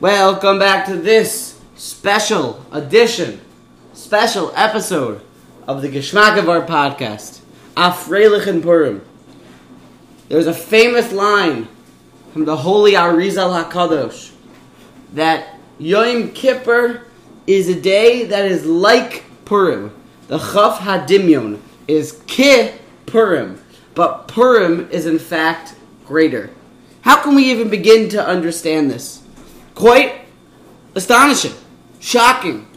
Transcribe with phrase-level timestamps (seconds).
[0.00, 3.38] Welcome back to this special edition,
[3.92, 5.20] special episode
[5.68, 7.40] of the Geschmack of our podcast,
[7.76, 9.04] Afreilich and Purim.
[10.30, 11.68] There's a famous line
[12.32, 14.32] from the holy Arizal HaKadosh
[15.12, 17.04] that Yom Kippur
[17.46, 19.94] is a day that is like Purim.
[20.28, 22.70] The Chaf Hadimyon is Ki
[23.04, 23.62] Purim,
[23.94, 25.74] but Purim is in fact
[26.06, 26.48] greater.
[27.02, 29.19] How can we even begin to understand this?
[29.80, 30.26] Quite
[30.94, 31.54] astonishing,
[32.00, 32.68] shocking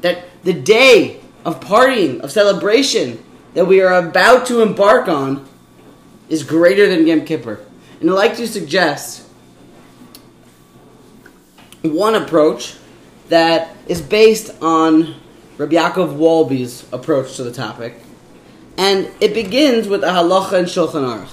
[0.00, 3.20] that the day of partying, of celebration
[3.54, 5.44] that we are about to embark on
[6.28, 7.58] is greater than Yom Kippur.
[8.00, 9.26] And I'd like to suggest
[11.82, 12.76] one approach
[13.28, 15.16] that is based on
[15.58, 17.96] Rabbi Yaakov Wolbe's approach to the topic.
[18.78, 21.32] And it begins with the halacha and Shulchan Aruch.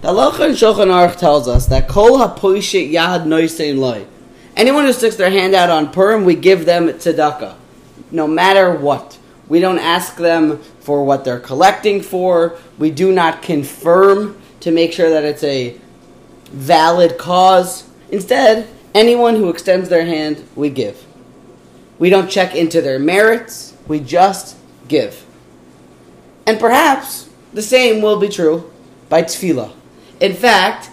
[0.00, 4.06] The halacha and Shulchan Aruch tells us that kol hapoishet yad noisein loy.
[4.56, 7.56] Anyone who sticks their hand out on Purim, we give them tzedakah,
[8.10, 9.18] no matter what.
[9.48, 12.56] We don't ask them for what they're collecting for.
[12.78, 15.76] We do not confirm to make sure that it's a
[16.50, 17.88] valid cause.
[18.10, 21.04] Instead, anyone who extends their hand, we give.
[21.98, 24.56] We don't check into their merits, we just
[24.88, 25.26] give.
[26.46, 28.70] And perhaps the same will be true
[29.08, 29.72] by tefillah.
[30.20, 30.90] In fact,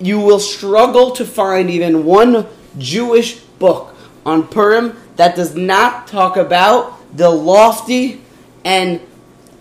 [0.00, 2.46] you will struggle to find even one
[2.78, 8.20] Jewish book on Purim that does not talk about the lofty
[8.64, 9.00] and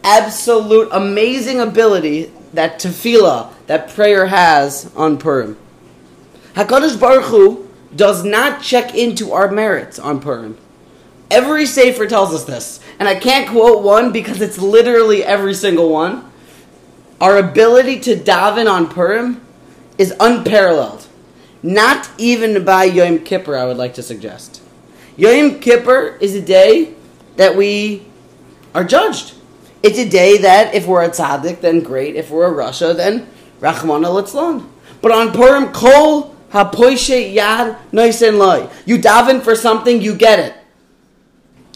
[0.04, 5.58] absolute amazing ability that tefillah, that prayer has on Purim.
[6.54, 10.58] Hakadosh Baruch Hu does not check into our merits on Purim.
[11.30, 15.90] Every Sefer tells us this, and I can't quote one because it's literally every single
[15.90, 16.32] one.
[17.20, 19.46] Our ability to daven on Purim
[19.98, 21.06] is unparalleled.
[21.64, 24.62] Not even by Yom Kippur, I would like to suggest.
[25.16, 26.94] Yom Kippur is a day
[27.38, 28.06] that we
[28.76, 29.34] are judged.
[29.82, 32.16] It's a day that if we're a tzaddik, then great.
[32.16, 33.28] If we're a rasha, then
[33.60, 34.68] Rachmana litzlan.
[35.02, 38.70] But on Purim, kol hapoishe yad noisen loy.
[38.86, 40.56] You daven for something, you get it.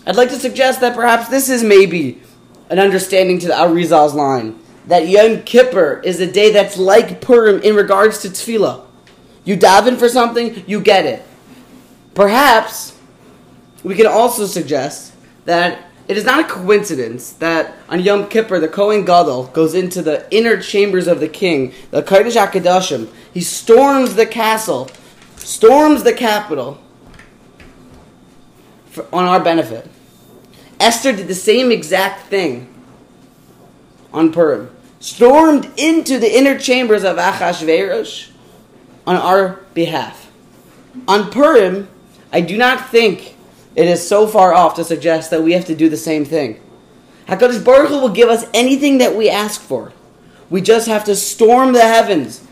[0.06, 2.22] I'd like to suggest that perhaps this is maybe
[2.70, 7.62] an understanding to the Arizal's line that Yom Kippur is a day that's like Purim
[7.62, 8.86] in regards to tefillah.
[9.44, 11.26] You daven for something, you get it.
[12.14, 12.98] Perhaps
[13.84, 15.14] we can also suggest
[15.46, 20.02] that it is not a coincidence that on Yom Kippur the Kohen Gadol goes into
[20.02, 23.10] the inner chambers of the king, the Kodesh HaKadoshim.
[23.34, 24.90] He storms the castle,
[25.38, 26.80] storms the capital
[28.88, 29.90] for, on our benefit.
[30.80, 32.68] Esther did the same exact thing
[34.12, 34.76] on Purim.
[35.00, 38.31] Stormed into the inner chambers of Achashverosh
[39.06, 40.32] on our behalf.
[41.08, 41.88] On Purim,
[42.32, 43.36] I do not think
[43.76, 46.60] it is so far off to suggest that we have to do the same thing.
[47.28, 49.94] HaKadosh Baruch Hu will give us anything that we ask for.
[50.50, 52.46] We just have to storm the heavens,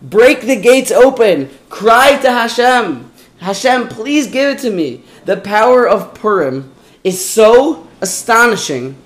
[0.00, 3.10] break the gates open, cry to Hashem.
[3.38, 5.02] Hashem, please give it to me.
[5.24, 6.72] The power of Purim
[7.02, 8.96] is so astonishing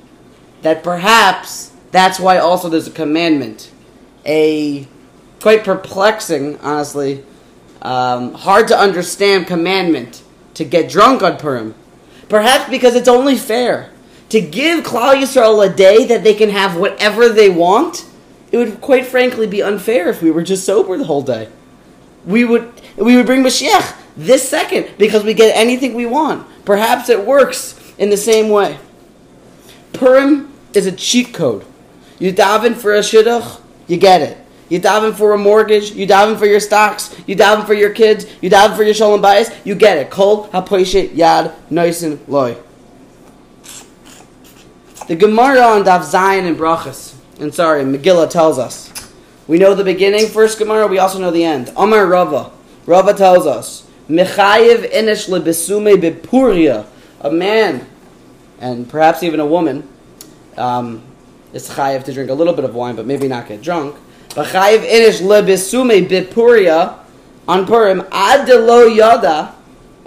[0.62, 3.70] that perhaps that's why also there's a commandment,
[4.26, 4.86] a
[5.44, 7.22] quite perplexing, honestly,
[7.82, 10.22] um, hard to understand commandment
[10.54, 11.74] to get drunk on Purim.
[12.30, 13.90] Perhaps because it's only fair
[14.30, 18.06] to give Klal Yisrael a day that they can have whatever they want.
[18.52, 21.50] It would quite frankly be unfair if we were just sober the whole day.
[22.24, 26.48] We would we would bring Mashiach this second because we get anything we want.
[26.64, 28.78] Perhaps it works in the same way.
[29.92, 31.66] Purim is a cheat code.
[32.18, 34.38] You daven for a shidduch, you get it.
[34.68, 38.26] You daven for a mortgage, you daven for your stocks, you daven for your kids,
[38.40, 40.10] you daven for your shalom bias, you get it.
[40.10, 42.56] Kol hapoishe yad noisin loy.
[45.06, 48.90] The Gemara on Daf Zayin and Brachas, and sorry, Megillah tells us.
[49.46, 51.70] We know the beginning, first Gemara, we also know the end.
[51.76, 52.50] Amar Rava.
[52.86, 56.86] Rava tells us, Mechayev enish lebesume bepuria.
[57.20, 57.86] A man,
[58.60, 59.86] and perhaps even a woman,
[60.56, 61.02] um,
[61.52, 63.96] is chayev to drink a little bit of wine, but maybe not get drunk.
[64.34, 66.98] V'chayiv inish lebesume bepuria
[67.46, 69.54] on Purim ad lo yada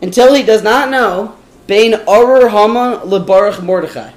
[0.01, 1.35] until he does not know
[1.65, 4.12] bein orur haman lebaruch Mordechai.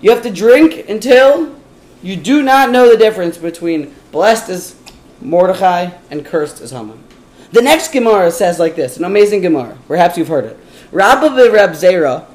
[0.00, 1.54] You have to drink until
[2.02, 4.74] you do not know the difference between blessed as
[5.20, 7.02] Mordechai and cursed as Haman.
[7.52, 9.78] The next Gemara says like this, an amazing Gemara.
[9.86, 10.58] Perhaps you've heard it.
[10.90, 12.26] Rabba Reb Zera,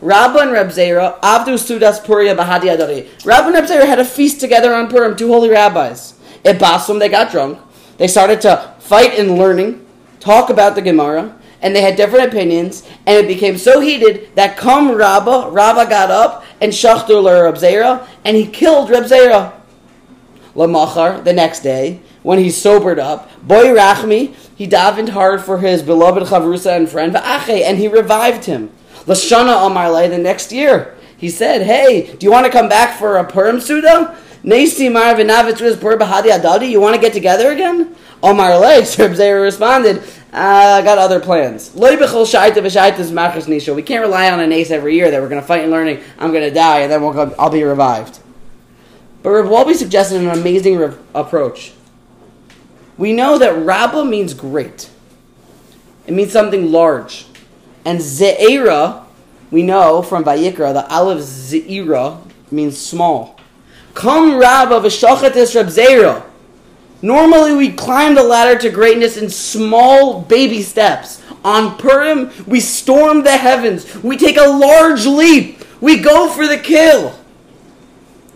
[0.00, 3.08] Rabba and Reb Zera, Avdu Sudas Puria Bahadi Adari.
[3.24, 6.14] Rabba and Reb Zera had a feast together on Purim, two holy rabbis.
[6.44, 7.58] At Basum, they got drunk.
[7.98, 9.86] They started to fight in learning,
[10.20, 14.56] talk about the Gemara, and they had different opinions, and it became so heated that
[14.56, 19.52] come Rabba, Rabba got up and shachtur Reb Zera, and he killed Reb Zera.
[20.54, 25.82] Lamachar, the next day, when he sobered up, Boy Rachmi, he davened hard for his
[25.82, 28.70] beloved Chavrusa and friend, Va'ache, and he revived him.
[29.06, 33.16] Lashana Amarle, the next year, he said, Hey, do you want to come back for
[33.16, 34.16] a Purim Suda?
[36.30, 37.94] Adadi, you want to get together again?
[38.22, 39.98] Omar Reb Zera responded,
[40.32, 41.72] uh, I got other plans.
[41.74, 41.82] We
[43.82, 46.02] can't rely on a nes every year that we're going to fight and learning.
[46.18, 48.18] I'm going to die, and then we'll go, I'll be revived.
[49.22, 51.72] But Rav Wolbe suggested an amazing re- approach.
[52.98, 54.90] We know that Rabbah means great.
[56.06, 57.26] It means something large.
[57.84, 59.04] And Ze'era,
[59.50, 62.18] we know from Vayikra, the Aleph Ze'era
[62.50, 63.38] means small.
[63.94, 66.24] Come Rabbah v'shochatis Rab Ze'era.
[67.02, 71.20] Normally, we climb the ladder to greatness in small baby steps.
[71.44, 74.02] On Purim, we storm the heavens.
[74.02, 75.64] We take a large leap.
[75.80, 77.18] We go for the kill.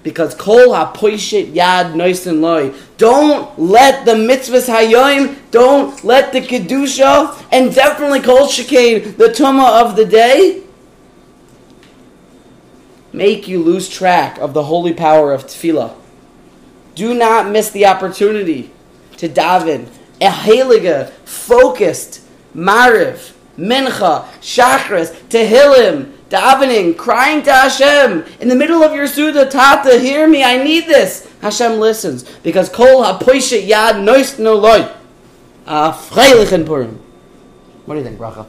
[0.03, 2.75] Because kol ha-poishet yad noisin loy.
[2.97, 9.81] Don't let the mitzvahs hayoim, don't let the kedusha, and definitely kol shekain, the tuma
[9.83, 10.63] of the day,
[13.17, 15.95] make you lose track of the holy power of tefillah.
[16.95, 18.71] Do not miss the opportunity
[19.17, 19.89] to daven
[20.21, 22.23] a heilige, focused
[22.55, 29.99] mariv, mincha, shachris, tehillim, davening, crying to Hashem in the middle of your Suda Tata,
[29.99, 31.31] hear me, I need this.
[31.41, 34.91] Hashem listens because kol ha-poishet yad nois no loy.
[35.67, 37.01] Ah, Freilich in Purim.
[37.87, 38.47] What do you think, Bracha?